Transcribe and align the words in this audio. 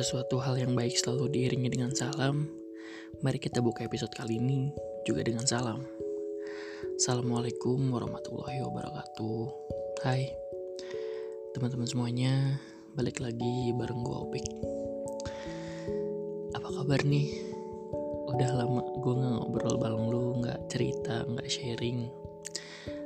Sesuatu 0.00 0.40
hal 0.40 0.56
yang 0.56 0.72
baik 0.72 0.96
selalu 0.96 1.28
diiringi 1.28 1.68
dengan 1.76 1.92
salam. 1.92 2.48
Mari 3.20 3.36
kita 3.36 3.60
buka 3.60 3.84
episode 3.84 4.08
kali 4.16 4.40
ini 4.40 4.72
juga 5.04 5.20
dengan 5.20 5.44
salam. 5.44 5.84
Assalamualaikum 6.96 7.76
warahmatullahi 7.92 8.64
wabarakatuh. 8.64 9.44
Hai, 10.00 10.32
teman-teman 11.52 11.84
semuanya, 11.84 12.32
balik 12.96 13.20
lagi 13.20 13.76
bareng 13.76 14.00
gue 14.00 14.16
Opik. 14.24 14.46
Apa 16.56 16.80
kabar 16.80 17.04
nih? 17.04 17.36
Udah 18.32 18.56
lama 18.56 18.80
gue 19.04 19.14
nggak 19.20 19.32
ngobrol 19.36 19.76
bareng 19.84 20.04
lu, 20.08 20.40
nggak 20.40 20.64
cerita, 20.72 21.28
nggak 21.28 21.44
sharing, 21.44 22.08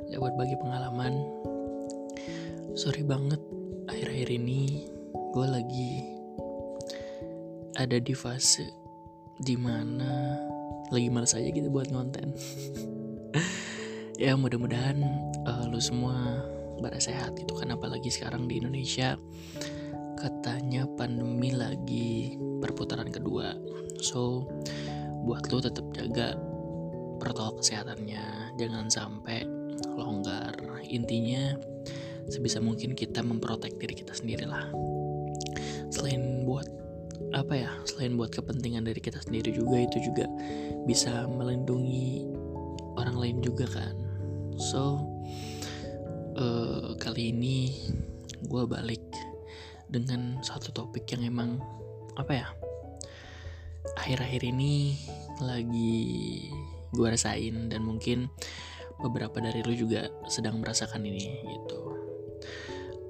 nggak 0.07 0.19
buat 0.23 0.35
bagi 0.39 0.55
pengalaman. 0.63 1.27
Sorry 2.79 3.03
banget, 3.03 3.43
akhir-akhir 3.91 4.31
ini 4.31 4.87
gue 5.35 5.47
lagi 5.51 6.14
ada 7.75 7.97
di 7.99 8.15
fase 8.15 8.65
di 9.39 9.59
mana 9.59 10.39
lagi 10.89 11.11
males 11.11 11.35
aja 11.35 11.49
gitu 11.51 11.67
buat 11.67 11.91
konten 11.91 12.31
ya 14.23 14.35
mudah-mudahan 14.39 15.03
uh, 15.43 15.67
lu 15.67 15.79
semua 15.79 16.39
pada 16.79 16.99
sehat 16.99 17.35
gitu 17.39 17.55
kan 17.55 17.71
apalagi 17.71 18.11
sekarang 18.11 18.47
di 18.47 18.59
Indonesia. 18.59 19.15
Katanya 20.15 20.87
pandemi 20.95 21.53
lagi 21.53 22.35
perputaran 22.63 23.11
kedua. 23.11 23.55
So 24.01 24.47
buat 25.23 25.47
lu 25.51 25.59
tetap 25.61 25.85
jaga 25.95 26.35
protokol 27.19 27.61
kesehatannya. 27.61 28.55
Jangan 28.59 28.87
sampai 28.87 29.43
longgar. 29.95 30.55
Intinya 30.87 31.55
sebisa 32.31 32.57
mungkin 32.63 32.97
kita 32.97 33.21
memprotek 33.21 33.77
diri 33.77 33.93
kita 33.93 34.17
sendiri 34.17 34.49
lah 34.49 34.65
selain 35.93 36.41
buat 36.41 36.65
apa 37.33 37.53
ya 37.55 37.71
selain 37.87 38.15
buat 38.19 38.31
kepentingan 38.31 38.87
dari 38.87 38.99
kita 38.99 39.19
sendiri 39.23 39.51
juga 39.55 39.81
itu 39.81 39.97
juga 40.11 40.25
bisa 40.87 41.27
melindungi 41.27 42.27
orang 42.95 43.17
lain 43.19 43.37
juga 43.43 43.67
kan. 43.67 43.95
So 44.55 45.03
uh, 46.39 46.95
kali 46.99 47.35
ini 47.35 47.75
gue 48.45 48.63
balik 48.67 49.03
dengan 49.89 50.39
satu 50.43 50.71
topik 50.71 51.07
yang 51.15 51.27
emang 51.27 51.61
apa 52.15 52.31
ya 52.33 52.47
akhir-akhir 53.99 54.41
ini 54.43 54.97
lagi 55.43 56.49
gue 56.95 57.07
rasain 57.07 57.67
dan 57.67 57.83
mungkin 57.83 58.31
beberapa 59.03 59.43
dari 59.43 59.59
lu 59.61 59.75
juga 59.75 60.07
sedang 60.31 60.63
merasakan 60.63 61.03
ini 61.03 61.43
gitu 61.43 61.94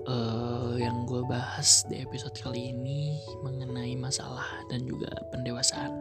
uh, 0.06 0.74
yang 0.78 1.06
gue 1.06 1.22
bahas 1.26 1.86
di 1.90 2.02
episode 2.02 2.34
kali 2.42 2.74
ini 2.74 3.18
mengenai 3.42 3.94
masalah 3.98 4.46
dan 4.70 4.86
juga 4.86 5.10
pendewasaan. 5.34 5.94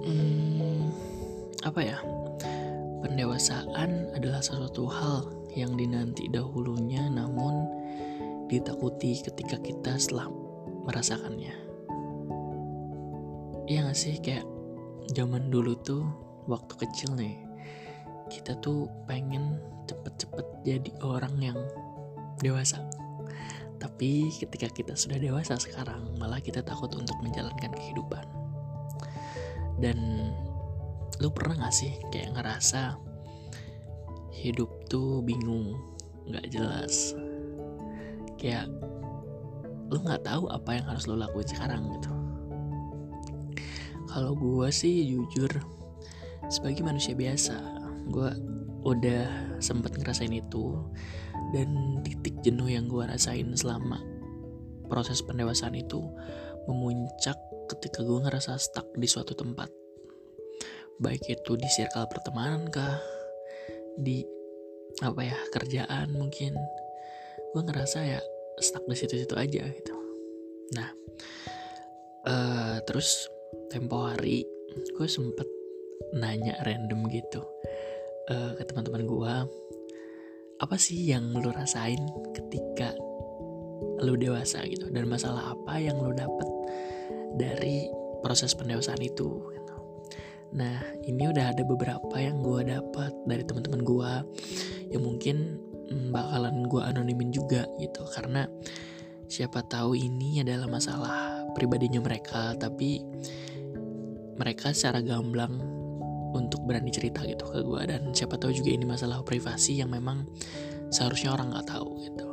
Hmm, 0.00 0.88
apa 1.64 1.80
ya? 1.80 1.98
Pendewasaan 3.00 4.12
adalah 4.16 4.40
sesuatu 4.44 4.88
hal 4.88 5.28
yang 5.56 5.74
dinanti 5.76 6.28
dahulunya 6.28 7.08
namun 7.08 7.66
ditakuti 8.46 9.24
ketika 9.24 9.56
kita 9.60 9.96
setelah 9.96 10.28
merasakannya. 10.84 11.54
Iya 13.70 13.86
gak 13.86 13.98
sih 13.98 14.18
kayak 14.18 14.42
zaman 15.14 15.48
dulu 15.48 15.78
tuh 15.84 16.02
waktu 16.50 16.74
kecil 16.74 17.14
nih 17.14 17.49
kita 18.30 18.54
tuh 18.62 18.86
pengen 19.10 19.58
cepet-cepet 19.90 20.46
jadi 20.62 20.90
orang 21.02 21.34
yang 21.42 21.58
dewasa. 22.38 22.78
Tapi 23.82 24.30
ketika 24.30 24.68
kita 24.70 24.94
sudah 24.94 25.18
dewasa 25.18 25.58
sekarang, 25.58 26.14
malah 26.20 26.38
kita 26.38 26.62
takut 26.62 26.92
untuk 26.94 27.16
menjalankan 27.24 27.74
kehidupan. 27.74 28.24
Dan 29.80 30.30
lu 31.18 31.28
pernah 31.32 31.66
gak 31.66 31.74
sih 31.74 31.92
kayak 32.12 32.36
ngerasa 32.36 32.96
hidup 34.30 34.68
tuh 34.92 35.24
bingung, 35.24 35.80
gak 36.28 36.46
jelas. 36.52 37.16
Kayak 38.36 38.68
lu 39.90 39.98
gak 40.04 40.22
tahu 40.28 40.46
apa 40.52 40.76
yang 40.76 40.86
harus 40.86 41.08
lu 41.08 41.16
lakuin 41.16 41.48
sekarang 41.48 41.88
gitu. 41.98 42.12
Kalau 44.12 44.36
gue 44.36 44.68
sih 44.68 45.08
jujur 45.08 45.50
sebagai 46.52 46.84
manusia 46.84 47.16
biasa, 47.16 47.79
gue 48.08 48.30
udah 48.86 49.58
sempet 49.60 49.96
ngerasain 50.00 50.32
itu. 50.32 50.78
Dan 51.50 52.00
titik 52.06 52.40
jenuh 52.46 52.70
yang 52.70 52.86
gue 52.86 53.02
rasain 53.02 53.50
selama 53.58 53.98
proses 54.86 55.22
pendewasaan 55.22 55.74
itu 55.74 55.98
memuncak 56.70 57.36
ketika 57.70 58.06
gue 58.06 58.18
ngerasa 58.22 58.56
stuck 58.56 58.86
di 58.94 59.06
suatu 59.10 59.34
tempat. 59.34 59.70
Baik 61.00 61.26
itu 61.26 61.58
di 61.58 61.68
circle 61.68 62.06
pertemanan 62.06 62.70
kah 62.70 63.00
di 63.98 64.22
apa 65.02 65.20
ya 65.26 65.38
kerjaan 65.50 66.14
mungkin. 66.14 66.54
Gue 67.50 67.62
ngerasa 67.66 67.98
ya 68.06 68.20
stuck 68.62 68.86
di 68.86 68.94
situ-situ 68.94 69.34
aja 69.34 69.64
gitu. 69.66 69.94
Nah 70.76 70.88
uh, 72.26 72.76
terus 72.84 73.26
tempo 73.70 74.06
hari 74.06 74.44
gue 74.94 75.08
sempet 75.08 75.46
nanya 76.16 76.58
random 76.66 77.06
gitu 77.10 77.42
uh, 78.28 78.52
ke 78.58 78.62
teman-teman 78.68 79.08
gue 79.08 79.34
apa 80.60 80.76
sih 80.76 81.08
yang 81.08 81.32
lo 81.32 81.48
rasain 81.56 82.04
ketika 82.36 82.92
lo 84.04 84.12
dewasa 84.16 84.60
gitu 84.68 84.92
dan 84.92 85.08
masalah 85.08 85.56
apa 85.56 85.80
yang 85.80 85.96
lo 85.96 86.12
dapet 86.12 86.48
dari 87.40 87.88
proses 88.20 88.52
pendewasaan 88.52 89.00
itu 89.00 89.28
gitu. 89.56 89.76
nah 90.52 90.84
ini 91.08 91.32
udah 91.32 91.56
ada 91.56 91.64
beberapa 91.64 92.16
yang 92.20 92.44
gue 92.44 92.68
dapat 92.68 93.12
dari 93.24 93.42
teman-teman 93.48 93.80
gue 93.80 94.12
yang 94.92 95.02
mungkin 95.04 95.56
mm, 95.88 96.12
bakalan 96.12 96.68
gue 96.68 96.82
anonimin 96.84 97.32
juga 97.32 97.64
gitu 97.80 98.04
karena 98.12 98.44
siapa 99.30 99.64
tahu 99.64 99.96
ini 99.96 100.44
adalah 100.44 100.68
masalah 100.68 101.46
pribadinya 101.56 102.02
mereka 102.04 102.52
tapi 102.60 103.00
mereka 104.36 104.72
secara 104.72 105.00
gamblang 105.00 105.79
untuk 106.34 106.62
berani 106.66 106.90
cerita 106.94 107.26
gitu 107.26 107.46
ke 107.46 107.60
gue 107.62 107.82
dan 107.90 108.14
siapa 108.14 108.38
tahu 108.38 108.54
juga 108.54 108.70
ini 108.70 108.86
masalah 108.86 109.22
privasi 109.22 109.82
yang 109.82 109.90
memang 109.90 110.26
seharusnya 110.90 111.34
orang 111.34 111.54
nggak 111.54 111.68
tahu 111.68 111.88
gitu. 112.06 112.26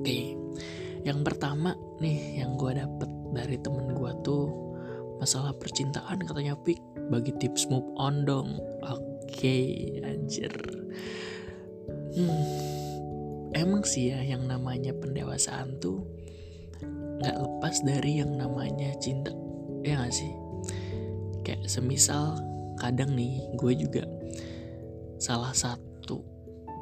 Oke 0.00 0.36
yang 1.06 1.22
pertama 1.22 1.78
nih 2.02 2.42
yang 2.42 2.58
gue 2.58 2.74
dapet 2.74 3.10
dari 3.30 3.56
temen 3.62 3.94
gue 3.94 4.12
tuh 4.26 4.50
masalah 5.22 5.54
percintaan 5.54 6.18
katanya 6.26 6.58
pik 6.58 6.82
bagi 7.14 7.30
tips 7.38 7.70
move 7.70 7.86
on 7.94 8.26
dong. 8.26 8.58
Oke 8.82 9.70
anjir. 10.02 10.50
Hmm, 12.16 12.42
emang 13.54 13.86
sih 13.86 14.10
ya 14.10 14.18
yang 14.24 14.50
namanya 14.50 14.90
pendewasaan 14.98 15.78
tuh 15.78 16.02
nggak 17.22 17.36
lepas 17.38 17.76
dari 17.86 18.18
yang 18.18 18.34
namanya 18.34 18.90
cinta. 18.98 19.30
Ya 19.86 20.02
gak 20.02 20.10
sih? 20.10 20.32
Kayak 21.46 21.70
semisal 21.70 22.42
kadang 22.76 23.16
nih 23.16 23.42
gue 23.56 23.72
juga 23.76 24.04
salah 25.16 25.52
satu 25.56 26.20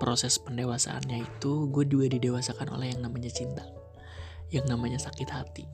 proses 0.02 0.36
pendewasaannya 0.42 1.22
itu 1.22 1.70
gue 1.70 1.84
juga 1.86 2.06
didewasakan 2.10 2.74
oleh 2.74 2.92
yang 2.94 3.02
namanya 3.06 3.30
cinta 3.30 3.64
yang 4.54 4.70
namanya 4.70 5.02
sakit 5.02 5.28
hati. 5.30 5.66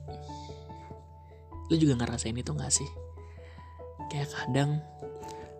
Lu 1.69 1.75
juga 1.77 2.01
ngerasain 2.01 2.33
itu 2.33 2.51
gak 2.51 2.73
sih? 2.73 2.89
Kayak 4.09 4.33
kadang 4.33 4.81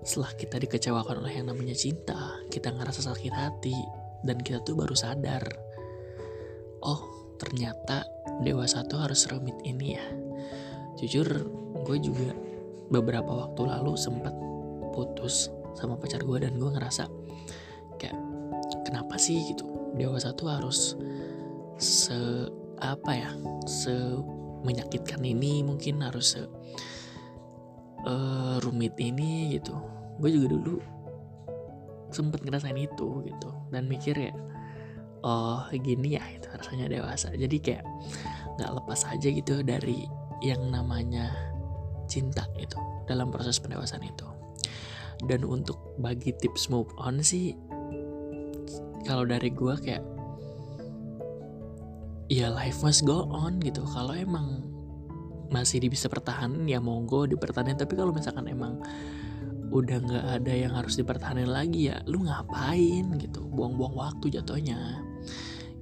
setelah 0.01 0.33
kita 0.33 0.57
dikecewakan 0.57 1.21
oleh 1.21 1.37
yang 1.37 1.53
namanya 1.53 1.77
cinta 1.77 2.41
kita 2.49 2.73
ngerasa 2.73 3.05
sakit 3.05 3.29
hati 3.29 3.77
dan 4.25 4.41
kita 4.41 4.65
tuh 4.65 4.73
baru 4.73 4.97
sadar 4.97 5.45
oh 6.81 7.05
ternyata 7.37 8.01
dewasa 8.41 8.81
tuh 8.89 8.97
harus 8.97 9.29
rumit 9.29 9.53
ini 9.61 9.93
ya. 9.93 10.05
Jujur 10.97 11.45
gue 11.85 11.97
juga 12.01 12.33
beberapa 12.91 13.31
waktu 13.31 13.61
lalu 13.71 13.95
sempat 13.95 14.35
putus 14.91 15.47
sama 15.73 15.95
pacar 15.95 16.19
gue 16.21 16.37
dan 16.43 16.59
gue 16.59 16.69
ngerasa 16.75 17.07
kayak 17.95 18.19
kenapa 18.83 19.15
sih 19.15 19.39
gitu? 19.55 19.63
Dewasa 19.95 20.35
tuh 20.35 20.51
harus 20.51 20.99
se 21.79 22.47
apa 22.83 23.11
ya 23.15 23.31
se 23.65 23.93
menyakitkan 24.61 25.23
ini 25.23 25.63
mungkin 25.65 26.03
harus 26.03 26.35
se 26.37 26.43
uh, 28.05 28.59
rumit 28.61 28.99
ini 28.99 29.55
gitu. 29.55 29.73
Gue 30.19 30.29
juga 30.35 30.53
dulu 30.53 30.75
sempet 32.11 32.43
ngerasain 32.43 32.75
itu 32.75 33.23
gitu 33.23 33.49
dan 33.71 33.87
mikir 33.87 34.19
ya 34.19 34.35
oh 35.23 35.63
gini 35.71 36.19
ya 36.19 36.23
itu 36.35 36.51
rasanya 36.51 36.91
dewasa. 36.91 37.31
Jadi 37.31 37.57
kayak 37.63 37.87
nggak 38.59 38.71
lepas 38.83 39.07
aja 39.07 39.27
gitu 39.31 39.63
dari 39.63 40.03
yang 40.43 40.73
namanya 40.73 41.50
cinta 42.11 42.43
itu 42.59 42.75
dalam 43.07 43.31
proses 43.31 43.55
pendewasaan 43.63 44.03
itu. 44.03 44.27
Dan 45.23 45.47
untuk 45.47 45.95
bagi 45.95 46.35
tips 46.35 46.67
move 46.67 46.91
on 46.99 47.23
sih 47.23 47.55
kalau 49.07 49.23
dari 49.23 49.47
gue 49.53 49.75
kayak 49.79 50.03
ya 52.27 52.51
life 52.51 52.83
must 52.83 53.07
go 53.07 53.31
on 53.31 53.63
gitu. 53.63 53.79
Kalau 53.87 54.11
emang 54.11 54.67
masih 55.51 55.83
bisa 55.87 56.07
pertahanan 56.07 56.63
ya 56.67 56.79
monggo 56.79 57.27
dipertahankan 57.27 57.79
tapi 57.79 57.99
kalau 57.99 58.15
misalkan 58.15 58.47
emang 58.47 58.79
udah 59.71 60.03
nggak 60.03 60.25
ada 60.39 60.53
yang 60.55 60.75
harus 60.75 60.99
dipertahankan 60.99 61.47
lagi 61.47 61.91
ya 61.91 62.03
lu 62.07 62.27
ngapain 62.27 63.07
gitu? 63.19 63.43
Buang-buang 63.51 63.95
waktu 63.95 64.35
jatuhnya. 64.35 64.99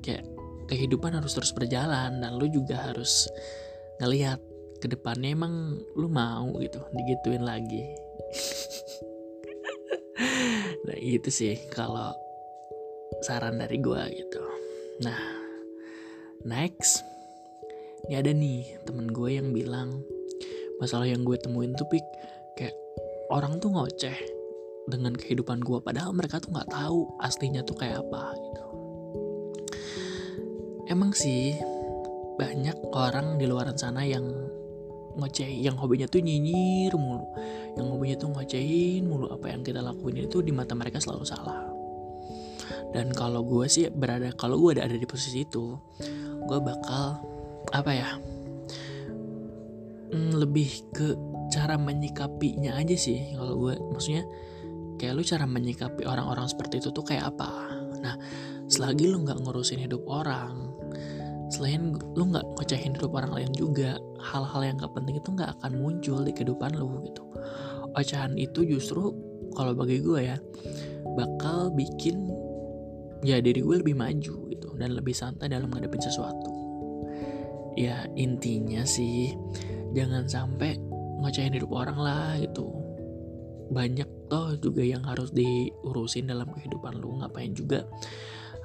Kayak 0.06 0.30
kehidupan 0.70 1.18
harus 1.18 1.34
terus 1.34 1.50
berjalan 1.54 2.22
dan 2.22 2.32
lu 2.38 2.46
juga 2.50 2.94
harus 2.94 3.26
ngelihat 3.98 4.38
ke 4.80 4.88
depannya 4.88 5.36
emang 5.36 5.76
lu 6.00 6.08
mau 6.08 6.50
gitu 6.60 6.80
digituin 6.96 7.44
lagi. 7.44 7.84
Nah 10.80 11.00
gitu 11.00 11.32
sih 11.32 11.56
kalau 11.72 12.12
saran 13.24 13.56
dari 13.56 13.80
gua 13.80 14.04
gitu. 14.12 14.44
Nah 15.00 15.20
next 16.44 17.08
ini 18.08 18.20
ada 18.20 18.32
nih 18.32 18.80
temen 18.84 19.12
gue 19.12 19.30
yang 19.38 19.52
bilang 19.52 20.02
masalah 20.80 21.06
yang 21.06 21.28
gue 21.28 21.36
temuin 21.40 21.76
tuh 21.76 21.88
pik 21.92 22.06
kayak 22.56 22.76
orang 23.30 23.60
tuh 23.60 23.70
ngoceh 23.70 24.16
dengan 24.90 25.14
kehidupan 25.14 25.62
gue 25.62 25.80
padahal 25.84 26.16
mereka 26.16 26.42
tuh 26.42 26.56
nggak 26.56 26.72
tahu 26.74 27.06
aslinya 27.22 27.62
tuh 27.62 27.78
kayak 27.78 28.02
apa 28.02 28.34
gitu. 28.34 28.66
Emang 30.90 31.14
sih 31.14 31.54
banyak 32.40 32.76
orang 32.98 33.38
di 33.38 33.46
luaran 33.46 33.78
sana 33.78 34.02
yang 34.08 34.26
ngoceh 35.18 35.50
yang 35.50 35.80
hobinya 35.80 36.06
tuh 36.06 36.22
nyinyir 36.22 36.94
mulu. 36.94 37.26
Yang 37.78 37.88
hobinya 37.90 38.16
tuh 38.20 38.30
ngocehin 38.36 39.04
mulu 39.08 39.32
apa 39.32 39.50
yang 39.50 39.62
kita 39.66 39.82
lakuin 39.82 40.26
itu 40.26 40.44
di 40.44 40.52
mata 40.54 40.76
mereka 40.78 41.02
selalu 41.02 41.26
salah. 41.26 41.70
Dan 42.90 43.14
kalau 43.14 43.46
gue 43.46 43.70
sih 43.70 43.90
berada 43.90 44.34
kalau 44.34 44.58
gue 44.58 44.78
ada 44.78 44.90
ada 44.90 44.98
di 44.98 45.06
posisi 45.06 45.46
itu 45.46 45.78
gue 46.50 46.58
bakal 46.58 47.22
apa 47.70 47.92
ya 47.94 48.10
hmm, 50.10 50.34
lebih 50.42 50.90
ke 50.90 51.14
cara 51.54 51.78
menyikapinya 51.78 52.74
aja 52.74 52.98
sih 52.98 53.38
kalau 53.38 53.62
gue 53.62 53.74
maksudnya 53.94 54.26
kayak 54.98 55.14
lu 55.14 55.22
cara 55.22 55.46
menyikapi 55.46 56.02
orang-orang 56.06 56.50
seperti 56.50 56.82
itu 56.82 56.90
tuh 56.90 57.06
kayak 57.06 57.30
apa? 57.30 57.50
Nah 58.02 58.18
selagi 58.70 59.06
lu 59.10 59.22
nggak 59.22 59.42
ngurusin 59.46 59.82
hidup 59.86 60.02
orang 60.10 60.69
selain 61.50 61.98
lu 62.14 62.24
nggak 62.30 62.46
ngocehin 62.58 62.94
hidup 62.94 63.12
orang 63.14 63.34
lain 63.34 63.52
juga 63.58 63.98
hal-hal 64.22 64.62
yang 64.62 64.76
gak 64.78 64.94
penting 64.94 65.18
itu 65.18 65.30
nggak 65.34 65.52
akan 65.60 65.72
muncul 65.82 66.22
di 66.22 66.32
kehidupan 66.34 66.78
lu 66.78 67.02
gitu. 67.10 67.26
Ocehan 67.98 68.38
itu 68.38 68.64
justru 68.70 69.14
kalau 69.58 69.74
bagi 69.74 70.00
gue 70.00 70.30
ya 70.30 70.38
bakal 71.18 71.74
bikin 71.74 72.30
ya 73.26 73.42
diri 73.42 73.66
gue 73.66 73.82
lebih 73.82 73.98
maju 73.98 74.36
gitu 74.54 74.70
dan 74.78 74.94
lebih 74.94 75.12
santai 75.12 75.50
dalam 75.50 75.74
ngadepin 75.74 76.00
sesuatu. 76.00 76.54
Ya 77.74 78.06
intinya 78.14 78.86
sih 78.86 79.34
jangan 79.98 80.30
sampai 80.30 80.78
ngocehin 81.20 81.58
hidup 81.58 81.74
orang 81.74 81.98
lah 81.98 82.38
gitu. 82.38 82.70
Banyak 83.74 84.30
toh 84.30 84.54
juga 84.62 84.86
yang 84.86 85.02
harus 85.02 85.34
diurusin 85.34 86.30
dalam 86.30 86.50
kehidupan 86.54 87.02
lu 87.02 87.18
ngapain 87.22 87.54
juga 87.58 87.86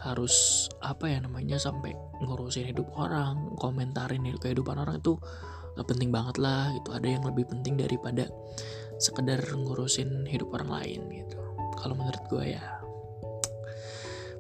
harus 0.05 0.69
apa 0.85 1.09
ya 1.09 1.19
namanya 1.25 1.57
sampai 1.57 1.97
ngurusin 2.21 2.69
hidup 2.69 2.93
orang 2.95 3.57
komentarin 3.57 4.21
hidup 4.21 4.45
kehidupan 4.45 4.77
orang 4.77 5.01
itu 5.01 5.17
gak 5.75 5.89
penting 5.89 6.13
banget 6.13 6.37
lah 6.39 6.71
gitu. 6.77 6.93
Ada 6.93 7.09
yang 7.19 7.25
lebih 7.25 7.49
penting 7.49 7.81
daripada 7.81 8.29
sekedar 9.01 9.41
ngurusin 9.41 10.29
hidup 10.29 10.53
orang 10.55 10.71
lain 10.71 11.01
gitu. 11.11 11.41
Kalau 11.81 11.97
menurut 11.97 12.25
gue 12.29 12.45
ya 12.55 12.63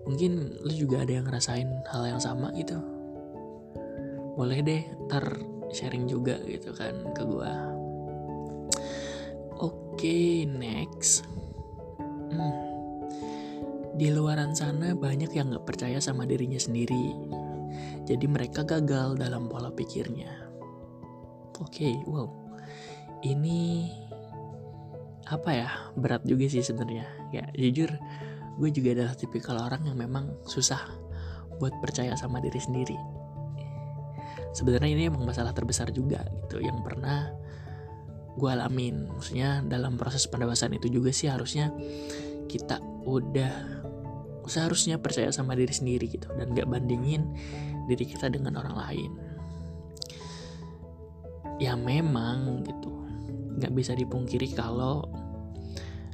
mungkin 0.04 0.52
lu 0.60 0.72
juga 0.76 1.00
ada 1.00 1.16
yang 1.16 1.24
ngerasain 1.24 1.68
hal 1.88 2.04
yang 2.04 2.20
sama 2.20 2.52
gitu. 2.52 2.76
Boleh 4.36 4.60
deh 4.60 4.82
ntar 5.08 5.24
sharing 5.72 6.04
juga 6.04 6.38
gitu 6.44 6.76
kan 6.76 6.92
ke 7.16 7.24
gue 7.24 7.52
oke 9.58 9.96
okay, 9.96 10.44
next. 10.44 11.24
Hmm. 12.30 12.73
Di 13.94 14.10
luaran 14.10 14.54
sana 14.58 14.92
banyak 14.98 15.30
yang 15.30 15.54
gak 15.54 15.66
percaya 15.66 16.02
sama 16.02 16.26
dirinya 16.26 16.58
sendiri. 16.58 17.14
Jadi 18.04 18.26
mereka 18.26 18.66
gagal 18.66 19.16
dalam 19.16 19.46
pola 19.46 19.70
pikirnya. 19.70 20.30
Oke 21.62 21.86
okay, 21.86 21.94
wow. 22.04 22.26
Ini 23.22 23.88
apa 25.30 25.50
ya? 25.54 25.68
Berat 25.94 26.26
juga 26.26 26.50
sih 26.50 26.60
sebenarnya. 26.60 27.06
Ya 27.30 27.46
jujur 27.54 27.90
gue 28.54 28.70
juga 28.70 28.94
adalah 28.94 29.14
tipikal 29.18 29.58
orang 29.58 29.82
yang 29.86 29.98
memang 29.98 30.30
susah 30.46 30.78
buat 31.58 31.74
percaya 31.82 32.14
sama 32.18 32.42
diri 32.42 32.58
sendiri. 32.58 32.98
Sebenarnya 34.54 34.90
ini 34.94 35.02
emang 35.10 35.26
masalah 35.26 35.50
terbesar 35.50 35.90
juga 35.90 36.22
gitu 36.46 36.62
yang 36.62 36.82
pernah 36.82 37.34
gue 38.34 38.50
alamin. 38.50 39.10
Maksudnya 39.10 39.62
dalam 39.66 39.98
proses 39.98 40.26
pendewasaan 40.30 40.74
itu 40.78 40.90
juga 40.90 41.10
sih 41.10 41.30
harusnya 41.30 41.74
kita 42.54 42.78
udah 43.02 43.82
seharusnya 44.46 45.00
percaya 45.00 45.32
sama 45.32 45.56
diri 45.56 45.72
sendiri 45.72 46.06
gitu 46.06 46.28
dan 46.36 46.52
gak 46.52 46.68
bandingin 46.68 47.26
diri 47.90 48.04
kita 48.06 48.30
dengan 48.30 48.60
orang 48.60 48.76
lain. 48.76 49.10
Ya 51.58 51.74
memang 51.78 52.62
gitu. 52.62 52.90
Gak 53.58 53.72
bisa 53.74 53.94
dipungkiri 53.94 54.52
kalau 54.54 55.06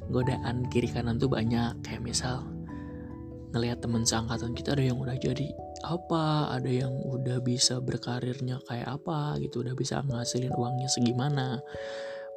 godaan 0.09 0.67
kiri 0.69 0.91
kanan 0.91 1.17
tuh 1.17 1.31
banyak. 1.31 1.81
Kayak 1.85 2.03
misal 2.05 2.45
ngelihat 3.51 3.83
teman 3.83 4.07
seangkatan 4.07 4.55
kita 4.55 4.79
ada 4.79 4.85
yang 4.87 4.99
udah 5.01 5.19
jadi 5.19 5.51
apa 5.81 6.55
ada 6.55 6.71
yang 6.71 6.93
udah 6.93 7.43
bisa 7.43 7.83
berkarirnya 7.83 8.63
kayak 8.69 9.01
apa 9.01 9.41
gitu 9.43 9.67
udah 9.67 9.75
bisa 9.75 10.05
ngasilin 10.07 10.55
uangnya 10.55 10.89
segimana. 10.91 11.59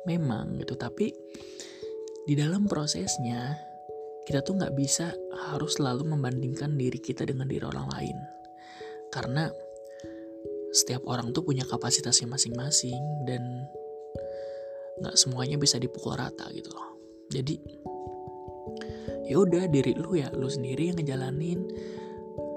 Memang 0.10 0.58
gitu 0.60 0.74
tapi 0.76 1.12
di 2.24 2.34
dalam 2.40 2.66
prosesnya 2.72 3.73
kita 4.24 4.40
tuh 4.40 4.56
nggak 4.56 4.74
bisa 4.76 5.12
harus 5.52 5.76
selalu 5.76 6.16
membandingkan 6.16 6.80
diri 6.80 7.00
kita 7.00 7.28
dengan 7.28 7.48
diri 7.48 7.64
orang 7.68 7.88
lain. 7.92 8.18
Karena 9.12 9.52
setiap 10.74 11.06
orang 11.06 11.30
tuh 11.36 11.46
punya 11.46 11.68
kapasitasnya 11.68 12.26
masing-masing 12.26 13.30
dan 13.30 13.70
nggak 15.04 15.16
semuanya 15.20 15.60
bisa 15.60 15.78
dipukul 15.78 16.16
rata 16.16 16.50
gitu 16.56 16.72
loh. 16.72 16.98
Jadi 17.30 17.60
ya 19.28 19.40
udah 19.40 19.68
diri 19.70 19.96
lu 19.96 20.18
ya 20.18 20.32
lu 20.34 20.48
sendiri 20.48 20.92
yang 20.92 20.98
ngejalanin 21.00 21.60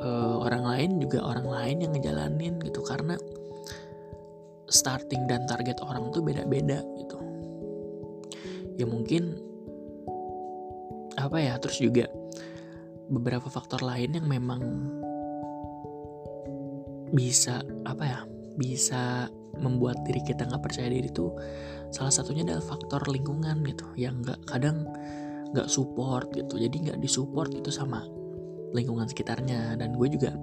uh, 0.01 0.43
orang 0.43 0.65
lain 0.65 0.91
juga 1.03 1.23
orang 1.27 1.47
lain 1.51 1.77
yang 1.83 1.93
ngejalanin 1.93 2.55
gitu. 2.63 2.81
Karena 2.87 3.19
starting 4.71 5.27
dan 5.27 5.47
target 5.51 5.83
orang 5.83 6.15
tuh 6.15 6.23
beda-beda 6.23 6.81
gitu. 6.99 7.19
Ya 8.77 8.87
mungkin 8.87 9.41
apa 11.17 11.39
ya 11.41 11.57
terus 11.57 11.81
juga 11.81 12.07
beberapa 13.09 13.49
faktor 13.49 13.81
lain 13.83 14.17
yang 14.19 14.27
memang 14.29 14.63
bisa 17.15 17.63
apa 17.87 18.05
ya 18.05 18.21
bisa 18.59 19.31
membuat 19.57 20.03
diri 20.05 20.21
kita 20.21 20.45
nggak 20.45 20.65
percaya 20.65 20.91
diri 20.91 21.09
itu 21.09 21.33
salah 21.95 22.13
satunya 22.13 22.45
adalah 22.45 22.65
faktor 22.67 23.09
lingkungan 23.09 23.63
gitu 23.65 23.87
yang 23.97 24.21
nggak 24.21 24.43
kadang 24.51 24.85
nggak 25.57 25.69
support 25.71 26.29
gitu. 26.35 26.59
Jadi 26.59 26.91
nggak 26.91 26.99
disupport 26.99 27.51
itu 27.55 27.71
sama 27.71 28.03
lingkungan 28.75 29.07
sekitarnya. 29.07 29.79
Dan 29.79 29.95
gue 29.95 30.09
juga 30.11 30.35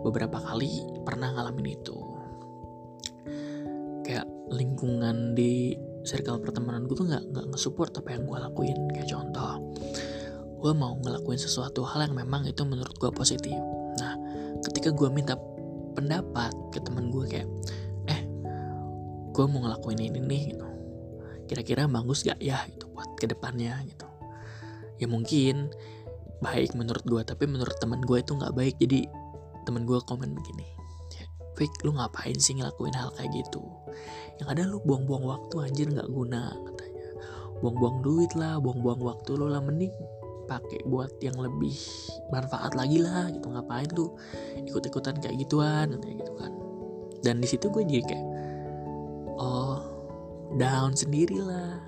beberapa 0.00 0.38
kali 0.38 1.02
pernah 1.02 1.34
ngalamin 1.34 1.68
itu. 1.74 1.98
Kayak 4.06 4.24
lingkungan 4.48 5.34
di 5.36 5.76
circle 6.06 6.40
pertemanan 6.40 6.88
gue 6.88 6.96
tuh 6.96 7.04
nggak 7.04 7.24
nggak 7.34 7.46
nge-support 7.52 7.92
apa 7.98 8.08
yang 8.14 8.24
gue 8.24 8.38
lakuin. 8.38 8.78
Kayak 8.94 9.08
contoh 9.12 9.67
gue 10.58 10.72
mau 10.74 10.98
ngelakuin 10.98 11.38
sesuatu 11.38 11.86
hal 11.86 12.10
yang 12.10 12.14
memang 12.18 12.46
itu 12.46 12.62
menurut 12.66 12.94
gue 12.98 13.10
positif. 13.14 13.54
Nah 13.98 14.14
ketika 14.66 14.90
gue 14.90 15.08
minta 15.10 15.38
pendapat 15.94 16.54
ke 16.74 16.82
temen 16.82 17.10
gue 17.14 17.24
kayak 17.30 17.48
eh 18.10 18.20
gue 19.34 19.44
mau 19.46 19.62
ngelakuin 19.62 20.02
ini 20.02 20.18
nih 20.18 20.42
gitu. 20.54 20.66
Kira-kira 21.48 21.88
bagus 21.88 22.26
gak 22.26 22.42
ya 22.42 22.60
gitu 22.68 22.90
buat 22.92 23.16
ke 23.16 23.30
depannya? 23.30 23.80
gitu. 23.86 24.06
Ya 24.98 25.06
mungkin 25.06 25.70
baik 26.42 26.74
menurut 26.74 27.02
gue 27.06 27.22
tapi 27.22 27.46
menurut 27.46 27.74
teman 27.78 28.02
gue 28.02 28.18
itu 28.18 28.34
nggak 28.34 28.54
baik. 28.54 28.76
Jadi 28.82 29.06
teman 29.64 29.86
gue 29.86 29.98
komen 30.02 30.34
begini 30.34 30.78
Fik 31.58 31.82
lu 31.82 31.90
ngapain 31.98 32.38
sih 32.38 32.54
ngelakuin 32.54 32.94
hal 32.94 33.10
kayak 33.18 33.34
gitu? 33.34 33.58
Yang 34.38 34.48
ada 34.54 34.62
lu 34.70 34.78
buang-buang 34.86 35.26
waktu 35.26 35.66
anjir 35.66 35.90
nggak 35.90 36.06
guna 36.06 36.54
katanya. 36.54 37.06
Buang-buang 37.58 37.98
duit 38.06 38.30
lah 38.38 38.62
buang-buang 38.62 39.02
waktu 39.02 39.34
lo 39.34 39.50
lah 39.50 39.58
mending 39.58 39.90
pakai 40.48 40.80
buat 40.88 41.12
yang 41.20 41.36
lebih 41.36 41.76
manfaat 42.32 42.72
lagi 42.72 42.98
lah 43.04 43.28
gitu. 43.28 43.52
Ngapain 43.52 43.86
lu 43.92 44.16
ikut-ikutan 44.64 45.20
kayak 45.20 45.36
gituan 45.44 45.92
kayak 46.00 46.16
gitu 46.24 46.32
kan. 46.40 46.52
Dan 47.20 47.44
di 47.44 47.46
situ 47.46 47.68
gue 47.68 47.84
jadi 47.84 48.02
kayak 48.02 48.26
oh 49.36 49.78
down 50.56 50.96
sendirilah. 50.96 51.84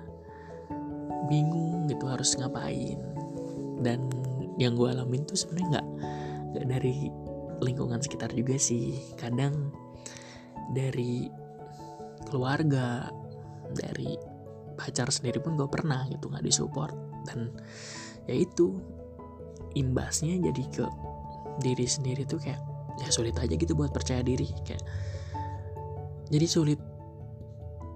Bingung 1.27 1.89
gitu 1.89 2.05
harus 2.05 2.37
ngapain. 2.37 3.01
Dan 3.81 4.05
yang 4.61 4.77
gue 4.77 4.93
alamin 4.93 5.25
tuh 5.25 5.35
sebenarnya 5.35 5.67
nggak 5.81 5.87
nggak 6.53 6.65
dari 6.69 7.09
lingkungan 7.65 7.97
sekitar 7.97 8.29
juga 8.37 8.61
sih. 8.61 8.93
Kadang 9.17 9.73
dari 10.77 11.25
keluarga 12.29 13.09
dari 13.71 14.15
pacar 14.75 15.07
sendiri 15.09 15.39
pun 15.41 15.55
gue 15.57 15.67
pernah 15.67 16.05
gitu 16.11 16.29
nggak 16.29 16.45
disupport. 16.45 16.95
Dan 17.25 17.53
ya 18.29 18.35
itu 18.35 18.77
imbasnya 19.73 20.37
jadi 20.51 20.63
ke 20.69 20.85
diri 21.63 21.87
sendiri 21.87 22.27
tuh 22.27 22.41
kayak 22.41 22.59
ya 22.99 23.07
sulit 23.09 23.33
aja 23.39 23.55
gitu 23.55 23.73
buat 23.73 23.95
percaya 23.95 24.21
diri 24.21 24.51
kayak 24.67 24.83
jadi 26.31 26.47
sulit 26.47 26.79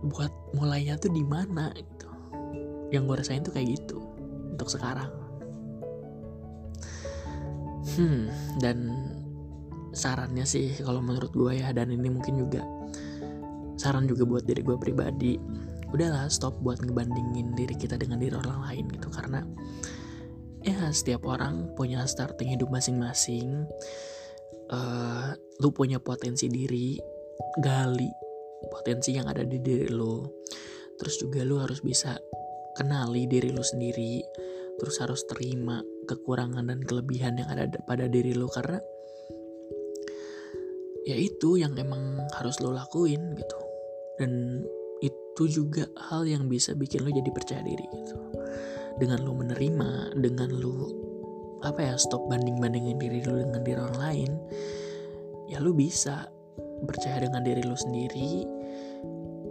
buat 0.05 0.29
mulainya 0.53 0.99
tuh 0.99 1.09
di 1.09 1.23
mana 1.23 1.71
gitu. 1.73 2.09
Yang 2.93 3.03
gue 3.07 3.15
rasain 3.17 3.41
tuh 3.41 3.53
kayak 3.55 3.79
gitu 3.79 3.97
untuk 4.53 4.69
sekarang. 4.69 5.09
Hmm 7.95 8.27
dan 8.59 8.91
sarannya 9.95 10.43
sih 10.43 10.75
kalau 10.83 10.99
menurut 10.99 11.31
gue 11.31 11.63
ya 11.63 11.71
dan 11.71 11.87
ini 11.87 12.11
mungkin 12.11 12.35
juga 12.35 12.59
saran 13.79 14.03
juga 14.03 14.27
buat 14.27 14.43
diri 14.43 14.59
gue 14.59 14.75
pribadi 14.75 15.39
udahlah 15.95 16.27
stop 16.27 16.59
buat 16.59 16.83
ngebandingin 16.83 17.55
diri 17.55 17.71
kita 17.79 17.95
dengan 17.95 18.19
diri 18.19 18.35
orang 18.35 18.59
lain 18.67 18.85
gitu. 18.91 19.07
Karena 19.07 19.41
ya 20.65 20.89
setiap 20.89 21.29
orang 21.29 21.77
punya 21.77 22.01
starting 22.09 22.57
hidup 22.57 22.73
masing-masing. 22.73 23.69
Uh, 24.65 25.37
lu 25.61 25.69
punya 25.69 26.01
potensi 26.01 26.49
diri 26.49 26.97
gali 27.61 28.09
potensi 28.67 29.13
yang 29.13 29.29
ada 29.29 29.45
di 29.45 29.61
diri 29.61 29.87
lu. 29.93 30.25
Terus 30.97 31.15
juga 31.21 31.45
lu 31.45 31.61
harus 31.61 31.79
bisa 31.85 32.17
kenali 32.73 33.29
diri 33.29 33.53
lu 33.53 33.61
sendiri. 33.61 34.25
Terus 34.75 34.95
harus 34.99 35.23
terima 35.29 35.79
kekurangan 36.09 36.67
dan 36.67 36.83
kelebihan 36.83 37.39
yang 37.39 37.47
ada 37.47 37.69
pada 37.87 38.11
diri 38.11 38.35
lu 38.35 38.49
karena 38.51 38.81
ya 41.05 41.15
itu 41.15 41.61
yang 41.61 41.77
emang 41.77 42.25
harus 42.35 42.59
lo 42.59 42.73
lakuin 42.73 43.37
gitu. 43.37 43.59
Dan 44.19 44.63
itu 45.03 45.43
juga 45.47 45.85
hal 46.09 46.25
yang 46.25 46.47
bisa 46.47 46.73
bikin 46.73 47.03
lo 47.03 47.11
jadi 47.11 47.29
percaya 47.31 47.61
diri 47.61 47.83
gitu 47.91 48.34
dengan 48.99 49.23
lo 49.23 49.35
menerima 49.35 50.15
dengan 50.19 50.49
lo 50.51 50.91
apa 51.65 51.81
ya 51.81 51.93
stop 51.97 52.29
banding 52.29 52.61
bandingin 52.61 52.99
diri 53.01 53.25
lo 53.25 53.41
dengan 53.41 53.61
diri 53.65 53.79
orang 53.81 53.99
lain 53.99 54.31
ya 55.49 55.57
lo 55.59 55.73
bisa 55.73 56.29
percaya 56.85 57.25
dengan 57.25 57.41
diri 57.41 57.63
lo 57.65 57.75
sendiri 57.75 58.45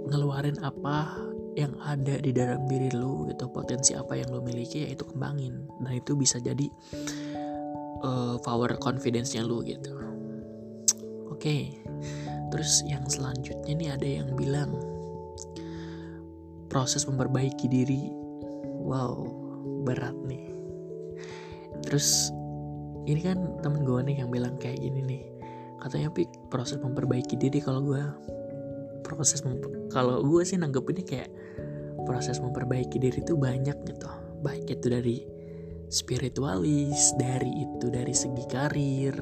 ngeluarin 0.08 0.60
apa 0.60 1.16
yang 1.54 1.74
ada 1.86 2.18
di 2.18 2.34
dalam 2.34 2.66
diri 2.66 2.90
lo 2.92 3.26
gitu 3.30 3.46
potensi 3.50 3.94
apa 3.94 4.18
yang 4.18 4.30
lo 4.34 4.42
miliki 4.42 4.84
ya 4.84 4.88
itu 4.92 5.06
kembangin 5.06 5.70
dan 5.80 5.92
itu 5.94 6.18
bisa 6.18 6.42
jadi 6.42 6.66
uh, 8.02 8.36
power 8.42 8.74
confidence-nya 8.78 9.46
lo 9.46 9.62
gitu 9.62 9.94
oke 11.30 11.38
okay. 11.38 11.78
terus 12.50 12.82
yang 12.86 13.06
selanjutnya 13.06 13.72
nih 13.74 13.90
ada 13.94 14.08
yang 14.22 14.28
bilang 14.34 14.74
proses 16.66 17.06
memperbaiki 17.06 17.70
diri 17.70 18.23
wow 18.84 19.24
berat 19.88 20.14
nih. 20.28 20.52
Terus 21.84 22.28
ini 23.08 23.20
kan 23.24 23.60
temen 23.64 23.84
gue 23.84 24.00
nih 24.04 24.24
yang 24.24 24.30
bilang 24.30 24.60
kayak 24.60 24.80
gini 24.80 25.00
nih. 25.00 25.24
Katanya 25.80 26.08
pik 26.12 26.52
proses 26.52 26.80
memperbaiki 26.80 27.36
diri 27.36 27.60
kalau 27.60 27.80
gue 27.84 28.02
proses 29.04 29.44
kalau 29.92 30.24
gue 30.24 30.42
sih 30.44 30.56
nanggepinnya 30.56 31.04
kayak 31.04 31.30
proses 32.08 32.40
memperbaiki 32.40 33.00
diri 33.00 33.20
itu 33.20 33.36
banyak 33.36 33.76
gitu. 33.88 34.08
Baik 34.44 34.68
itu 34.68 34.86
dari 34.92 35.16
spiritualis 35.88 37.16
dari 37.16 37.64
itu 37.64 37.88
dari 37.92 38.12
segi 38.12 38.44
karir 38.48 39.16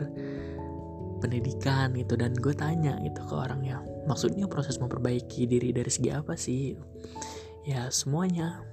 pendidikan 1.18 1.94
gitu. 1.94 2.14
Dan 2.14 2.34
gue 2.38 2.54
tanya 2.54 2.98
gitu 3.02 3.22
ke 3.26 3.34
orangnya 3.34 3.82
maksudnya 4.06 4.50
proses 4.50 4.78
memperbaiki 4.82 5.46
diri 5.46 5.70
dari 5.70 5.90
segi 5.90 6.10
apa 6.10 6.34
sih? 6.34 6.74
Ya 7.62 7.86
semuanya 7.94 8.66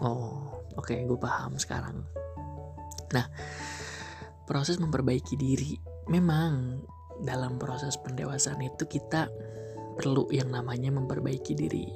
oh 0.00 0.64
oke 0.76 0.90
okay, 0.90 1.04
gue 1.04 1.18
paham 1.20 1.56
sekarang. 1.60 2.04
Nah 3.12 3.26
proses 4.50 4.82
memperbaiki 4.82 5.38
diri. 5.38 5.78
Memang 6.10 6.82
dalam 7.22 7.54
proses 7.60 7.94
pendewasaan 8.00 8.58
itu 8.66 8.88
kita 8.88 9.30
perlu 9.94 10.26
yang 10.34 10.50
namanya 10.50 10.90
memperbaiki 10.90 11.52
diri. 11.54 11.86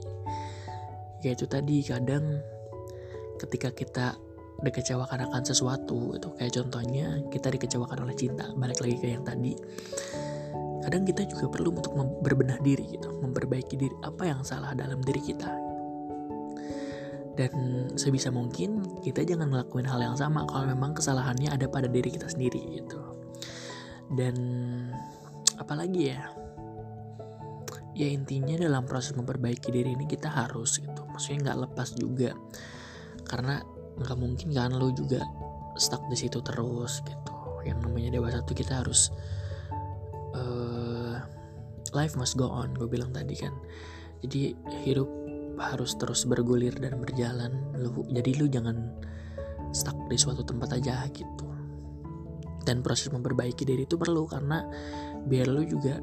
Yaitu 1.26 1.50
tadi 1.50 1.82
kadang 1.82 2.38
ketika 3.40 3.74
kita 3.74 4.06
dikecewakan 4.62 5.26
akan 5.26 5.42
sesuatu 5.42 6.14
itu 6.14 6.30
kayak 6.38 6.54
contohnya 6.54 7.26
kita 7.28 7.50
dikecewakan 7.50 8.06
oleh 8.06 8.14
cinta 8.14 8.54
balik 8.54 8.78
lagi 8.78 8.96
ke 9.02 9.06
yang 9.10 9.26
tadi. 9.26 9.56
Kadang 10.84 11.08
kita 11.08 11.24
juga 11.24 11.48
perlu 11.48 11.72
untuk 11.72 11.96
berbenah 12.20 12.60
diri 12.60 12.84
gitu 13.00 13.08
memperbaiki 13.24 13.74
diri. 13.80 13.96
Apa 14.04 14.28
yang 14.28 14.44
salah 14.44 14.76
dalam 14.76 15.00
diri 15.00 15.24
kita 15.24 15.63
dan 17.34 17.52
sebisa 17.98 18.30
mungkin 18.30 18.82
kita 19.02 19.26
jangan 19.26 19.50
ngelakuin 19.50 19.90
hal 19.90 19.98
yang 19.98 20.14
sama 20.14 20.46
kalau 20.46 20.70
memang 20.70 20.94
kesalahannya 20.94 21.50
ada 21.50 21.66
pada 21.66 21.90
diri 21.90 22.14
kita 22.14 22.30
sendiri 22.30 22.62
gitu. 22.78 22.98
Dan 24.10 24.36
apalagi 25.58 26.14
ya? 26.14 26.30
Ya 27.94 28.10
intinya 28.10 28.58
dalam 28.58 28.86
proses 28.86 29.14
memperbaiki 29.14 29.70
diri 29.70 29.94
ini 29.94 30.06
kita 30.06 30.30
harus 30.30 30.78
gitu. 30.78 31.02
Maksudnya 31.10 31.50
nggak 31.50 31.58
lepas 31.70 31.88
juga. 31.98 32.34
Karena 33.26 33.62
nggak 33.98 34.18
mungkin 34.18 34.50
kan 34.50 34.74
lo 34.74 34.90
juga 34.94 35.22
stuck 35.74 36.06
di 36.10 36.18
situ 36.18 36.38
terus 36.42 37.02
gitu. 37.02 37.34
Yang 37.66 37.78
namanya 37.86 38.10
dewasa 38.18 38.42
tuh 38.46 38.54
kita 38.54 38.82
harus 38.82 39.10
uh, 40.38 41.18
life 41.94 42.14
must 42.18 42.38
go 42.38 42.46
on 42.46 42.74
gue 42.74 42.86
bilang 42.86 43.10
tadi 43.10 43.34
kan. 43.38 43.54
Jadi 44.22 44.54
hidup 44.86 45.23
harus 45.58 45.94
terus 45.98 46.26
bergulir 46.26 46.74
dan 46.76 46.98
berjalan. 46.98 47.52
Lu 47.78 48.04
jadi 48.10 48.30
lu 48.38 48.46
jangan 48.50 48.94
stuck 49.74 49.96
di 50.06 50.16
suatu 50.18 50.42
tempat 50.46 50.78
aja 50.78 51.06
gitu. 51.10 51.46
Dan 52.64 52.80
proses 52.80 53.12
memperbaiki 53.12 53.68
diri 53.68 53.84
itu 53.84 54.00
perlu 54.00 54.24
karena 54.24 54.64
biar 55.28 55.46
lu 55.52 55.62
juga 55.68 56.00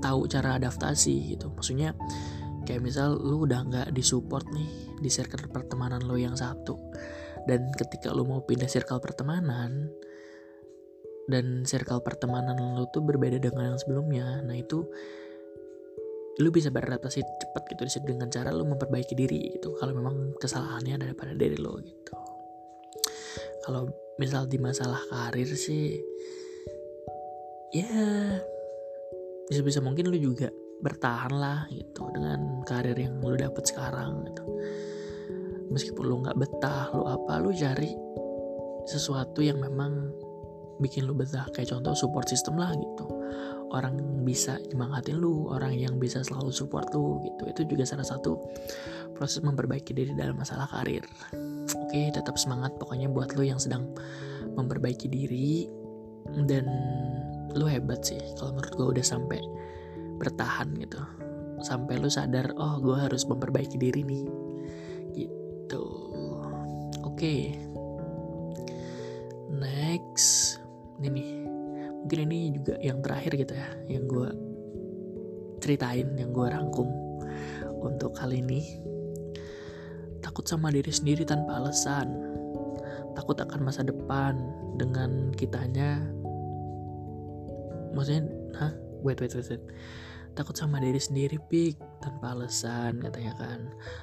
tahu 0.00 0.24
cara 0.26 0.56
adaptasi 0.56 1.36
gitu. 1.36 1.52
Maksudnya 1.52 1.92
kayak 2.64 2.86
misal 2.86 3.18
lu 3.18 3.44
udah 3.44 3.66
nggak 3.66 3.88
disupport 3.92 4.46
nih 4.54 4.70
di 5.00 5.10
circle 5.10 5.48
pertemanan 5.50 6.04
lo 6.04 6.14
yang 6.14 6.36
satu 6.36 6.76
dan 7.48 7.72
ketika 7.74 8.12
lu 8.12 8.22
mau 8.28 8.44
pindah 8.44 8.68
circle 8.68 9.00
pertemanan 9.00 9.88
dan 11.26 11.64
circle 11.64 11.98
pertemanan 12.04 12.58
lo 12.76 12.86
tuh 12.92 13.02
berbeda 13.02 13.40
dengan 13.40 13.74
yang 13.74 13.80
sebelumnya 13.80 14.44
nah 14.44 14.54
itu 14.54 14.84
lu 16.38 16.48
bisa 16.54 16.70
beradaptasi 16.70 17.26
cepat 17.26 17.62
gitu 17.74 17.82
dengan 18.06 18.30
cara 18.30 18.54
lu 18.54 18.62
memperbaiki 18.62 19.18
diri 19.18 19.58
gitu 19.58 19.74
kalau 19.82 19.90
memang 19.90 20.38
kesalahannya 20.38 20.94
ada 21.02 21.10
pada 21.18 21.34
diri 21.34 21.58
lo 21.58 21.74
gitu. 21.82 22.14
Kalau 23.66 23.90
misal 24.16 24.46
di 24.46 24.56
masalah 24.62 25.00
karir 25.10 25.48
sih 25.48 25.98
ya 27.74 27.90
bisa 29.50 29.62
bisa 29.66 29.80
mungkin 29.82 30.06
lu 30.06 30.18
juga 30.18 30.54
bertahan 30.80 31.34
lah 31.34 31.66
gitu 31.74 32.08
dengan 32.14 32.62
karir 32.64 32.96
yang 32.96 33.18
lu 33.18 33.34
dapet 33.34 33.66
sekarang 33.66 34.22
gitu. 34.30 34.44
Meskipun 35.70 36.04
lu 36.06 36.14
nggak 36.22 36.38
betah 36.38 36.94
lu 36.94 37.04
apa 37.10 37.42
lu 37.42 37.50
cari 37.50 37.90
sesuatu 38.88 39.44
yang 39.44 39.60
memang 39.60 40.14
bikin 40.80 41.06
lu 41.06 41.14
betah. 41.14 41.46
Kayak 41.52 41.76
contoh 41.76 41.94
support 41.94 42.26
system 42.26 42.58
lah 42.58 42.72
gitu. 42.74 43.06
Orang 43.70 44.24
bisa 44.26 44.58
nyemangatin 44.72 45.22
lu 45.22 45.46
orang 45.52 45.76
yang 45.76 46.00
bisa 46.00 46.24
selalu 46.26 46.50
support 46.50 46.90
lu 46.90 47.22
gitu. 47.22 47.46
Itu 47.46 47.62
juga 47.68 47.86
salah 47.86 48.08
satu 48.08 48.40
proses 49.14 49.44
memperbaiki 49.44 49.94
diri 49.94 50.16
dalam 50.16 50.40
masalah 50.40 50.66
karir. 50.66 51.04
Oke 51.86 52.10
tetap 52.10 52.34
semangat 52.40 52.74
pokoknya 52.80 53.12
buat 53.12 53.36
lu 53.36 53.46
yang 53.46 53.60
sedang 53.60 53.92
memperbaiki 54.58 55.06
diri. 55.06 55.68
Dan 56.30 56.66
lu 57.54 57.66
hebat 57.66 58.02
sih 58.06 58.20
kalau 58.38 58.54
menurut 58.58 58.72
gue 58.74 58.86
udah 58.98 59.06
sampai 59.06 59.38
bertahan 60.18 60.74
gitu. 60.80 60.98
Sampai 61.60 62.00
lu 62.00 62.08
sadar 62.08 62.50
oh 62.56 62.80
gue 62.80 62.96
harus 62.96 63.22
memperbaiki 63.28 63.76
diri 63.78 64.02
nih. 64.02 64.24
Gitu. 65.14 65.84
Oke. 67.04 67.14
Okay. 67.20 67.42
next 69.50 70.59
ini 71.00 71.08
nih. 71.08 71.30
Mungkin 72.04 72.18
ini 72.28 72.38
juga 72.56 72.74
yang 72.80 73.00
terakhir 73.04 73.32
gitu 73.36 73.52
ya 73.56 73.68
yang 73.88 74.04
gue 74.08 74.28
ceritain 75.60 76.08
yang 76.16 76.32
gue 76.32 76.46
rangkum 76.48 76.88
untuk 77.80 78.16
kali 78.16 78.40
ini. 78.44 78.80
Takut 80.20 80.44
sama 80.44 80.68
diri 80.68 80.92
sendiri 80.92 81.24
tanpa 81.24 81.60
alasan. 81.60 82.12
Takut 83.16 83.36
akan 83.40 83.60
masa 83.64 83.84
depan 83.84 84.36
dengan 84.76 85.32
kitanya. 85.32 86.00
Maksudnya 87.96 88.28
hah? 88.56 88.72
Wait 89.00 89.20
wait 89.20 89.32
wait, 89.32 89.48
wait. 89.48 89.64
Takut 90.38 90.54
sama 90.54 90.78
diri 90.78 91.00
sendiri 91.00 91.42
pik 91.50 91.80
tanpa 92.04 92.36
alasan 92.36 93.02
katanya 93.02 93.34
kan. 93.40 93.60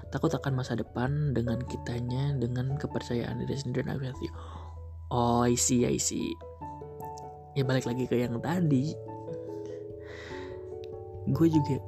Takut 0.09 0.33
akan 0.33 0.53
masa 0.59 0.75
depan 0.75 1.33
dengan 1.33 1.61
kitanya 1.65 2.35
dengan 2.35 2.75
kepercayaan 2.75 3.41
diri 3.41 3.55
sendiri 3.55 3.87
oh 5.11 5.43
I 5.43 5.55
see 5.55 5.87
I 5.87 5.97
see 5.97 6.35
ya 7.57 7.65
balik 7.65 7.89
lagi 7.89 8.05
ke 8.05 8.21
yang 8.21 8.37
tadi. 8.37 8.93
Gue 11.25 11.49
juga 11.49 11.81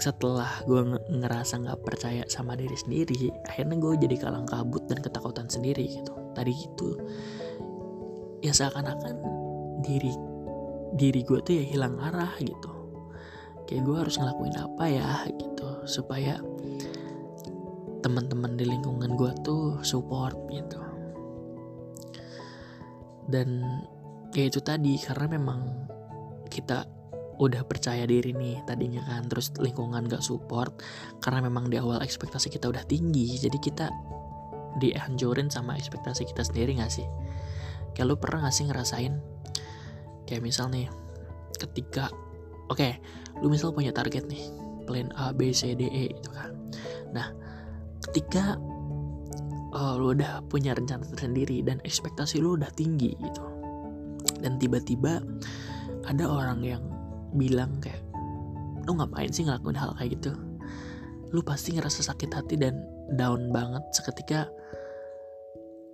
setelah 0.00 0.64
gue 0.64 0.96
ngerasa 1.12 1.60
nggak 1.60 1.80
percaya 1.84 2.24
sama 2.24 2.56
diri 2.56 2.72
sendiri 2.72 3.28
akhirnya 3.44 3.76
gue 3.76 4.00
jadi 4.00 4.16
kalang 4.16 4.48
kabut 4.48 4.88
dan 4.88 5.00
ketakutan 5.00 5.48
sendiri 5.48 5.88
gitu. 5.88 6.12
Tadi 6.36 6.52
itu 6.52 6.88
ya 8.40 8.52
seakan-akan 8.52 9.16
diri 9.84 10.12
diri 10.96 11.20
gue 11.24 11.38
tuh 11.40 11.54
ya 11.56 11.64
hilang 11.64 11.96
arah 12.00 12.36
gitu. 12.40 12.72
Kayak 13.64 13.82
gue 13.88 13.96
harus 13.96 14.16
ngelakuin 14.20 14.56
apa 14.56 14.84
ya 14.88 15.08
gitu. 15.32 15.68
Supaya 15.88 16.40
teman-teman 18.00 18.56
di 18.56 18.64
lingkungan 18.64 19.16
gue 19.16 19.32
tuh 19.44 19.80
support 19.84 20.36
gitu. 20.48 20.80
Dan 23.30 23.62
ya 24.34 24.44
itu 24.46 24.60
tadi 24.62 24.94
karena 25.02 25.26
memang 25.38 25.60
kita 26.50 26.86
udah 27.40 27.64
percaya 27.64 28.04
diri 28.04 28.36
nih 28.36 28.60
tadinya 28.68 29.00
kan 29.08 29.24
terus 29.32 29.48
lingkungan 29.56 30.04
gak 30.06 30.20
support 30.20 30.76
karena 31.24 31.48
memang 31.48 31.72
di 31.72 31.80
awal 31.80 32.04
ekspektasi 32.04 32.52
kita 32.52 32.68
udah 32.68 32.84
tinggi 32.84 33.40
jadi 33.40 33.56
kita 33.56 33.88
dihancurin 34.76 35.50
sama 35.50 35.74
ekspektasi 35.74 36.28
kita 36.30 36.46
sendiri 36.46 36.78
gak 36.78 36.92
sih? 36.92 37.06
Kayak 37.96 38.06
lu 38.06 38.16
pernah 38.20 38.46
gak 38.46 38.54
sih 38.54 38.68
ngerasain? 38.68 39.18
Kayak 40.28 40.42
misal 40.46 40.70
nih 40.70 40.86
ketika 41.58 42.12
oke 42.70 42.78
okay, 42.78 43.02
lu 43.42 43.50
misal 43.50 43.74
punya 43.74 43.90
target 43.90 44.30
nih 44.30 44.46
plan 44.86 45.10
A 45.18 45.34
B 45.34 45.50
C 45.50 45.74
D 45.74 45.90
E 45.90 46.14
itu 46.14 46.30
kan. 46.30 46.54
Nah 47.10 47.34
ketika 48.06 48.54
uh, 49.74 49.94
lu 49.98 50.14
udah 50.14 50.44
punya 50.46 50.76
rencana 50.76 51.02
tersendiri 51.08 51.66
dan 51.66 51.82
ekspektasi 51.82 52.38
lu 52.38 52.54
udah 52.54 52.70
tinggi 52.78 53.16
gitu 53.18 53.49
dan 54.40 54.56
tiba-tiba 54.56 55.20
ada 56.08 56.24
orang 56.26 56.60
yang 56.64 56.82
bilang 57.36 57.78
kayak 57.78 58.02
lu 58.88 58.96
ngapain 58.96 59.30
sih 59.30 59.46
ngelakuin 59.46 59.78
hal 59.78 59.92
kayak 59.94 60.18
gitu? 60.18 60.32
Lu 61.30 61.44
pasti 61.46 61.76
ngerasa 61.76 62.10
sakit 62.10 62.30
hati 62.32 62.58
dan 62.58 62.80
down 63.14 63.52
banget 63.54 63.84
seketika 63.94 64.50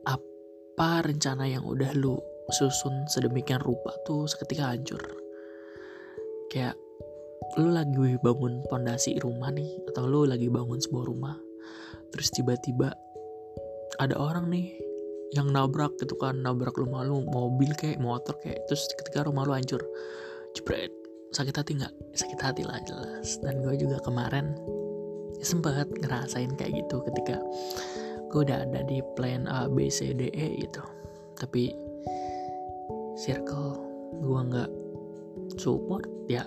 apa 0.06 0.88
rencana 1.04 1.44
yang 1.44 1.66
udah 1.66 1.92
lu 1.98 2.16
susun 2.54 3.10
sedemikian 3.10 3.60
rupa 3.60 3.92
tuh 4.06 4.24
seketika 4.30 4.70
hancur. 4.72 5.02
Kayak 6.48 6.78
lu 7.60 7.74
lagi 7.74 8.16
bangun 8.22 8.64
pondasi 8.68 9.18
rumah 9.20 9.52
nih 9.52 9.70
atau 9.92 10.08
lu 10.08 10.24
lagi 10.24 10.50
bangun 10.50 10.80
sebuah 10.82 11.04
rumah 11.06 11.36
terus 12.10 12.32
tiba-tiba 12.32 12.92
ada 13.96 14.14
orang 14.16 14.50
nih 14.52 14.76
yang 15.34 15.50
nabrak 15.50 15.98
gitu 15.98 16.14
kan 16.20 16.38
nabrak 16.38 16.78
rumah 16.78 17.02
lu 17.02 17.26
mobil 17.26 17.74
kayak 17.74 17.98
motor 17.98 18.38
kayak 18.44 18.62
terus 18.70 18.86
ketika 18.94 19.26
rumah 19.26 19.42
lu 19.42 19.56
hancur 19.58 19.82
jebret 20.54 20.94
sakit 21.34 21.52
hati 21.52 21.72
nggak? 21.76 21.94
Sakit 22.16 22.40
hati 22.40 22.62
lah 22.64 22.80
jelas. 22.88 23.36
Dan 23.44 23.60
gue 23.60 23.76
juga 23.76 24.00
kemarin 24.00 24.56
sempat 25.44 25.84
ngerasain 26.00 26.54
kayak 26.56 26.80
gitu 26.80 27.04
ketika 27.12 27.36
gue 28.32 28.40
udah 28.40 28.64
ada 28.64 28.80
di 28.88 29.04
plan 29.14 29.44
A 29.44 29.68
B 29.68 29.92
C 29.92 30.16
D 30.16 30.32
E 30.32 30.64
gitu. 30.64 30.80
Tapi 31.36 31.74
circle 33.20 33.76
gue 34.22 34.40
nggak 34.48 34.70
support 35.60 36.08
ya 36.28 36.44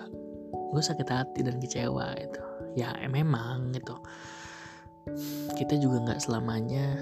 gue 0.70 0.82
sakit 0.82 1.06
hati 1.06 1.42
dan 1.46 1.58
kecewa 1.62 2.14
itu 2.18 2.42
ya 2.74 2.94
memang 3.06 3.70
gitu. 3.74 3.94
Kita 5.54 5.78
juga 5.78 6.02
nggak 6.02 6.20
selamanya 6.22 6.98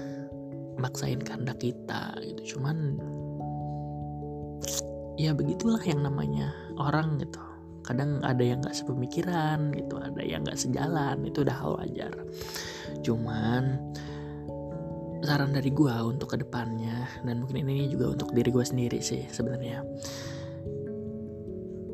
maksain 0.79 1.19
kehendak 1.19 1.59
kita 1.59 2.15
gitu. 2.23 2.55
Cuman 2.55 2.97
ya 5.19 5.35
begitulah 5.35 5.83
yang 5.83 6.01
namanya 6.07 6.55
orang 6.79 7.19
gitu. 7.19 7.43
Kadang 7.83 8.23
ada 8.23 8.39
yang 8.39 8.63
nggak 8.63 8.75
sepemikiran 8.75 9.73
gitu 9.75 9.97
ada 9.99 10.21
yang 10.23 10.45
nggak 10.47 10.59
sejalan 10.59 11.25
itu 11.27 11.43
udah 11.43 11.57
hal 11.59 11.71
wajar. 11.75 12.13
Cuman 13.03 13.77
saran 15.19 15.51
dari 15.51 15.69
gue 15.75 15.91
untuk 15.91 16.31
ke 16.31 16.37
depannya 16.39 17.03
dan 17.27 17.43
mungkin 17.43 17.67
ini 17.67 17.91
juga 17.91 18.15
untuk 18.15 18.31
diri 18.31 18.49
gue 18.49 18.63
sendiri 18.63 18.99
sih 19.03 19.27
sebenarnya. 19.27 19.83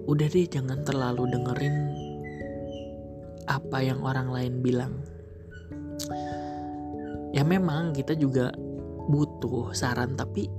Udah 0.05 0.27
deh 0.29 0.45
jangan 0.45 0.85
terlalu 0.85 1.25
dengerin 1.33 1.75
apa 3.49 3.77
yang 3.81 4.05
orang 4.05 4.29
lain 4.29 4.61
bilang. 4.61 4.93
Ya 7.33 7.41
memang 7.41 7.91
kita 7.97 8.13
juga 8.13 8.53
butuh 9.05 9.71
saran 9.71 10.17
tapi 10.17 10.49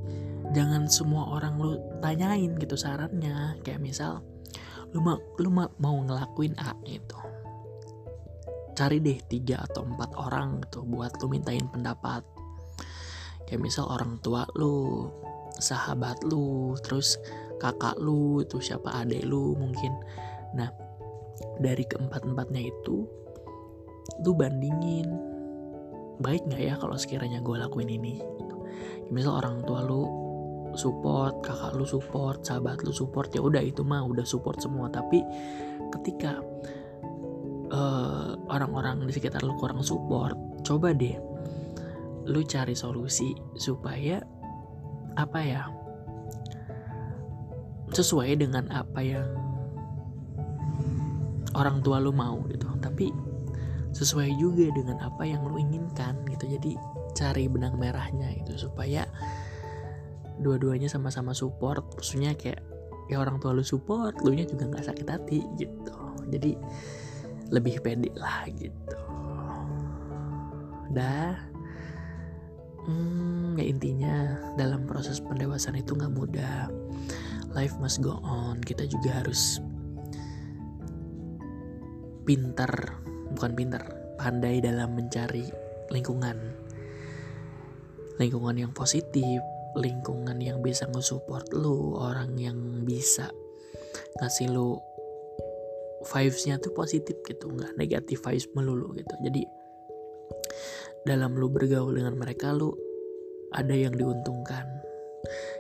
jangan 0.55 0.87
semua 0.87 1.37
orang 1.37 1.59
lu 1.59 1.73
tanyain 2.01 2.55
gitu 2.57 2.79
sarannya. 2.79 3.59
Kayak 3.67 3.83
misal 3.83 4.23
lu 4.95 5.03
mau 5.03 5.19
lu 5.43 5.51
mau 5.53 5.97
ngelakuin 6.07 6.55
A 6.63 6.73
itu 6.87 7.19
cari 8.77 9.01
deh 9.01 9.17
tiga 9.25 9.65
atau 9.65 9.89
empat 9.89 10.13
orang 10.21 10.61
tuh 10.69 10.85
buat 10.85 11.17
lu 11.25 11.33
mintain 11.33 11.65
pendapat. 11.73 12.21
Kayak 13.49 13.65
misal 13.65 13.89
orang 13.89 14.21
tua 14.21 14.45
lu 14.55 15.09
sahabat 15.57 16.21
lu 16.29 16.77
terus 16.85 17.17
kakak 17.57 17.97
lu 17.97 18.45
itu 18.45 18.61
siapa 18.61 18.93
adek 19.01 19.25
lu 19.25 19.57
mungkin. 19.57 19.97
Nah 20.53 20.69
dari 21.57 21.89
keempat 21.89 22.29
empatnya 22.29 22.69
itu 22.69 23.09
lu 24.21 24.31
bandingin 24.37 25.09
baik 26.21 26.49
nggak 26.49 26.63
ya 26.63 26.75
kalau 26.81 26.97
sekiranya 26.97 27.41
gue 27.45 27.57
lakuin 27.57 27.91
ini? 27.93 28.21
Misal 29.13 29.39
orang 29.39 29.63
tua 29.65 29.85
lu 29.85 30.09
support 30.77 31.41
kakak 31.41 31.73
lu 31.73 31.89
support 31.89 32.45
sahabat 32.45 32.85
lu 32.85 32.93
support 32.93 33.33
ya 33.33 33.41
udah 33.41 33.65
itu 33.65 33.81
mah 33.85 34.05
udah 34.05 34.25
support 34.25 34.61
semua. 34.61 34.93
Tapi 34.93 35.25
ketika 35.93 36.41
uh, 37.73 38.37
orang-orang 38.53 39.05
di 39.09 39.13
sekitar 39.13 39.41
lu 39.45 39.57
kurang 39.57 39.81
support 39.81 40.37
coba 40.67 40.93
deh 40.93 41.17
lu 42.27 42.43
cari 42.43 42.75
solusi 42.75 43.33
supaya 43.57 44.21
apa 45.17 45.41
ya? 45.41 45.63
Sesuai 47.87 48.37
dengan 48.37 48.69
apa 48.69 49.01
yang 49.01 49.31
orang 51.57 51.81
tua 51.81 52.03
lu 52.03 52.13
mau 52.13 52.45
gitu. 52.51 52.69
Tapi 52.83 53.26
sesuai 53.97 54.37
juga 54.37 54.69
dengan 54.77 55.01
apa 55.01 55.25
yang 55.25 55.41
lu 55.49 55.57
inginkan 55.57 56.21
gitu. 56.29 56.45
Jadi 56.53 56.77
cari 57.17 57.49
benang 57.49 57.81
merahnya 57.81 58.29
itu 58.37 58.53
supaya 58.61 59.09
dua-duanya 60.37 60.93
sama-sama 60.93 61.33
support. 61.33 61.81
Maksudnya 61.97 62.37
kayak 62.37 62.61
ya 63.09 63.17
orang 63.23 63.41
tua 63.41 63.57
lu 63.57 63.65
support 63.65 64.21
lu 64.21 64.37
nya 64.37 64.45
juga 64.45 64.69
nggak 64.69 64.85
sakit 64.85 65.07
hati 65.09 65.41
gitu. 65.57 65.97
Jadi 66.29 66.53
lebih 67.49 67.81
pede 67.81 68.13
lah 68.13 68.45
gitu. 68.53 69.01
Dah. 70.93 71.35
Hmm, 72.87 73.59
ya 73.59 73.65
intinya 73.67 74.39
dalam 74.55 74.87
proses 74.87 75.19
pendewasaan 75.25 75.81
itu 75.81 75.97
nggak 75.97 76.13
mudah. 76.13 76.71
Life 77.57 77.81
must 77.81 78.05
go 78.05 78.21
on. 78.21 78.61
Kita 78.61 78.85
juga 78.85 79.25
harus 79.25 79.59
pintar 82.27 83.07
bukan 83.35 83.53
pintar 83.57 83.83
pandai 84.21 84.63
dalam 84.63 84.95
mencari 84.95 85.49
lingkungan 85.91 86.37
lingkungan 88.17 88.57
yang 88.57 88.73
positif 88.73 89.43
lingkungan 89.77 90.41
yang 90.41 90.65
bisa 90.65 90.89
nge-support 90.89 91.53
lu, 91.53 92.01
orang 92.01 92.33
yang 92.41 92.57
bisa 92.83 93.29
ngasih 94.19 94.49
lu 94.49 94.81
vibes-nya 96.09 96.57
tuh 96.57 96.73
positif 96.73 97.21
gitu, 97.29 97.53
nggak 97.53 97.77
negatif 97.77 98.25
vibes 98.25 98.49
melulu 98.57 98.97
gitu. 98.97 99.15
Jadi 99.21 99.45
dalam 101.05 101.37
lu 101.37 101.53
bergaul 101.53 101.93
dengan 101.93 102.17
mereka 102.17 102.57
lu 102.57 102.73
ada 103.53 103.77
yang 103.77 103.93
diuntungkan. 103.93 104.65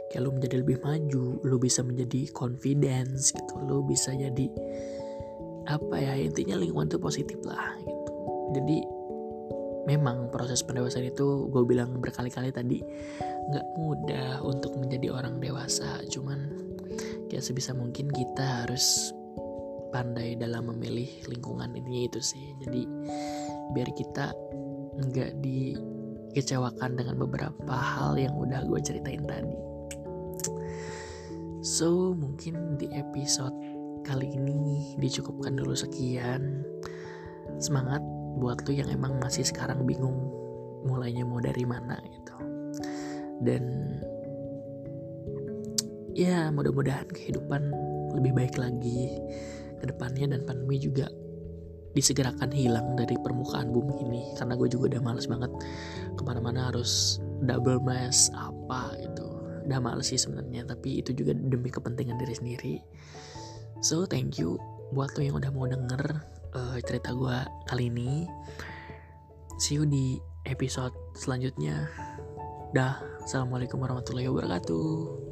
Kayak 0.08 0.22
lu 0.22 0.30
menjadi 0.32 0.56
lebih 0.62 0.78
maju, 0.80 1.24
lu 1.42 1.56
bisa 1.58 1.82
menjadi 1.82 2.30
confidence 2.30 3.34
gitu, 3.34 3.54
lu 3.66 3.82
bisa 3.84 4.14
jadi 4.14 4.46
apa 5.66 5.96
ya 5.98 6.14
intinya 6.14 6.58
lingkungan 6.58 6.86
tuh 6.90 7.02
positif 7.02 7.38
lah 7.42 7.74
gitu. 7.82 8.12
Jadi 8.54 8.78
memang 9.86 10.30
proses 10.34 10.66
pendewasaan 10.66 11.10
itu 11.10 11.46
gue 11.50 11.62
bilang 11.62 12.02
berkali-kali 12.02 12.50
tadi 12.50 12.82
nggak 13.46 13.66
mudah 13.78 14.42
untuk 14.42 14.74
menjadi 14.78 15.14
orang 15.14 15.38
dewasa. 15.38 16.02
Cuman 16.10 16.50
ya 17.30 17.38
sebisa 17.42 17.74
mungkin 17.74 18.10
kita 18.10 18.66
harus 18.66 19.14
pandai 19.94 20.34
dalam 20.34 20.70
memilih 20.74 21.08
lingkungan 21.30 21.70
ini 21.74 22.10
itu 22.10 22.18
sih. 22.18 22.54
Jadi 22.62 22.82
biar 23.74 23.90
kita 23.94 24.34
nggak 24.96 25.38
dikecewakan 25.42 26.98
dengan 26.98 27.16
beberapa 27.22 27.74
hal 27.74 28.18
yang 28.18 28.34
udah 28.34 28.66
gue 28.66 28.80
ceritain 28.82 29.22
tadi. 29.26 29.54
So 31.66 32.14
mungkin 32.14 32.78
di 32.78 32.86
episode 32.94 33.54
kali 34.06 34.38
ini 34.38 34.94
dicukupkan 35.02 35.58
dulu 35.58 35.74
sekian. 35.74 36.62
Semangat 37.58 37.98
buat 38.38 38.62
lu 38.62 38.78
yang 38.78 38.86
emang 38.86 39.18
masih 39.18 39.42
sekarang 39.42 39.82
bingung 39.82 40.14
mulainya 40.86 41.26
mau 41.26 41.42
dari 41.42 41.66
mana 41.66 41.98
gitu. 42.06 42.36
Dan 43.42 43.64
ya 46.14 46.54
mudah-mudahan 46.54 47.10
kehidupan 47.10 47.74
lebih 48.14 48.32
baik 48.32 48.54
lagi 48.54 49.18
ke 49.82 49.84
depannya 49.90 50.38
dan 50.38 50.46
pandemi 50.46 50.78
juga 50.78 51.10
disegerakan 51.92 52.54
hilang 52.54 52.94
dari 52.94 53.18
permukaan 53.18 53.74
bumi 53.74 53.94
ini. 54.06 54.22
Karena 54.38 54.54
gue 54.54 54.70
juga 54.70 54.94
udah 54.94 55.02
males 55.02 55.26
banget 55.26 55.50
ke 56.14 56.22
mana-mana 56.22 56.70
harus 56.70 57.18
double 57.42 57.82
mask 57.82 58.30
apa 58.38 58.94
gitu. 59.02 59.26
Udah 59.66 59.82
males 59.82 60.06
sih 60.06 60.20
sebenarnya 60.20 60.62
tapi 60.62 61.02
itu 61.02 61.10
juga 61.10 61.34
demi 61.34 61.74
kepentingan 61.74 62.14
diri 62.22 62.34
sendiri 62.38 62.76
so 63.84 64.06
thank 64.06 64.40
you 64.40 64.56
buat 64.94 65.12
lo 65.18 65.22
yang 65.24 65.36
udah 65.40 65.50
mau 65.50 65.66
denger 65.66 66.02
uh, 66.56 66.76
cerita 66.84 67.12
gue 67.12 67.36
kali 67.68 67.90
ini. 67.90 68.24
See 69.56 69.80
you 69.80 69.88
di 69.88 70.20
episode 70.44 70.92
selanjutnya. 71.16 71.88
Dah. 72.76 73.00
Assalamualaikum 73.26 73.82
warahmatullahi 73.82 74.30
wabarakatuh 74.30 75.25